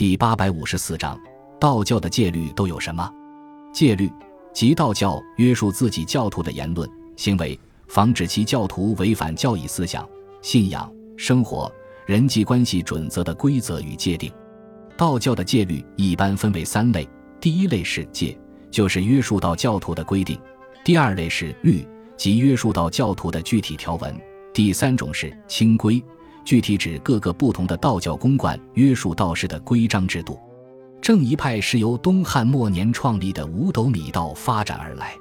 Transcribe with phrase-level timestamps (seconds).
[0.00, 1.20] 第八百五十四章，
[1.60, 3.06] 道教的戒律都有什么？
[3.70, 4.10] 戒律
[4.50, 10.08] 即道教约束自己教徒的言论、行为，防止其教徒违反教义思想、
[10.40, 11.70] 信仰、生活、
[12.06, 14.32] 人际关系准则的规则与界定。
[14.96, 17.06] 道教的戒律一般分为三类：
[17.38, 18.34] 第一类是戒，
[18.70, 20.38] 就是约束到教徒的规定；
[20.82, 21.86] 第二类是律，
[22.16, 24.10] 即约束到教徒的具体条文；
[24.54, 26.02] 第三种是清规。
[26.44, 30.38] 具体指各个不同的道教公馆约束道士的规章制度。
[31.00, 35.16] 正一派是由东汉末年创立的五斗米道发展而来。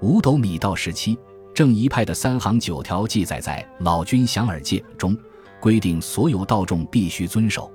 [0.00, 1.18] 五斗米道时期，
[1.54, 5.16] 正一派的三行九条记载在《老君祥耳戒》中，
[5.60, 7.70] 规定所有道众必须遵守。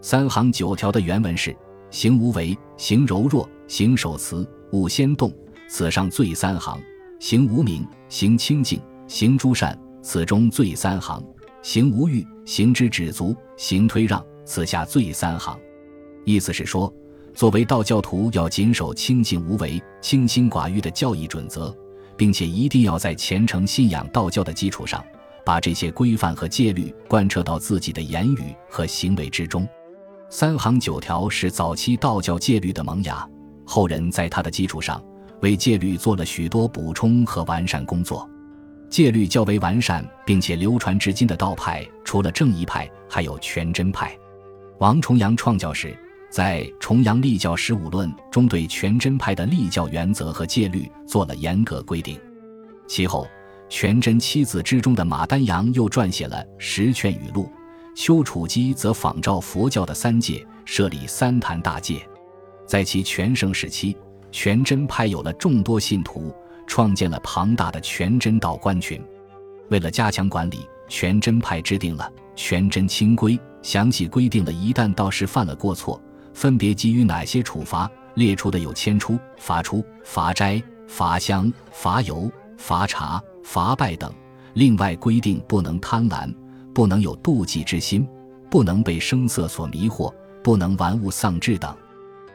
[0.00, 1.56] 三行九条的原文是：
[1.90, 5.32] 行无为，行柔弱，行守慈，勿先动。
[5.68, 6.80] 此上最三行。
[7.20, 11.22] 行无名，行清净，行诸善，此中最三行。
[11.62, 15.58] 行无欲，行之止足，行推让，此下最三行。
[16.24, 16.92] 意思是说，
[17.34, 21.74] 作为道教徒，要谨守清净无为、清心寡欲的教义准则，
[22.16, 25.04] 并且一定要在虔诚信仰道教的基础上，
[25.44, 29.68] 把这些规范和戒律贯彻到自己的言语和行为之中。
[30.30, 33.28] 三行九条是早期道教戒律的萌芽，
[33.66, 35.02] 后人在它的基础上
[35.42, 38.28] 为戒律做了许多补充和完善工作。
[38.90, 44.18] 戒律较为完善并且流传至今的道派，除了正一派，还有全真派。
[44.80, 45.96] 王重阳创教时，
[46.28, 52.18] 在《重阳立教十五论》中，对全真派的立教原则和戒律做了严格规定。
[52.88, 53.28] 其后，
[53.68, 57.44] 全真七子之中的马丹阳又撰写了《十劝语录》，
[57.94, 62.02] 丘处机则仿照佛教的三戒，设立三坛大戒。
[62.66, 63.96] 在其全盛时期，
[64.32, 66.34] 全真派有了众多信徒。
[66.70, 69.02] 创建了庞大的全真道观群，
[69.70, 76.00] 为了加强管理，全真派制定了全真清规，详细规定了一旦道士犯了过错，
[76.32, 77.90] 分别给予哪些处罚。
[78.14, 84.12] 列出的有迁出、罚出、罚斋、罚香、罚油、罚茶、罚拜等。
[84.54, 86.32] 另外规定不能贪婪，
[86.72, 88.06] 不能有妒忌之心，
[88.48, 91.76] 不能被声色所迷惑，不能玩物丧志等。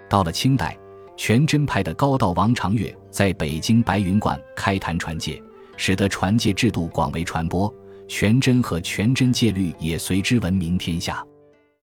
[0.09, 0.77] 到了清代。
[1.17, 5.41] 全真派的高道王长乐在北京白云观开坛传戒，
[5.77, 7.73] 使得传戒制度广为传播，
[8.07, 11.25] 全真和全真戒律也随之闻名天下。